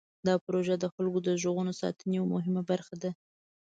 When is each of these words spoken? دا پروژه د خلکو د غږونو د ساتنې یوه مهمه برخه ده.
دا 0.27 0.33
پروژه 0.45 0.75
د 0.79 0.85
خلکو 0.93 1.19
د 1.23 1.29
غږونو 1.41 1.71
د 1.73 1.77
ساتنې 1.81 2.13
یوه 2.17 2.29
مهمه 2.35 2.61
برخه 2.71 2.95
ده. 3.01 3.11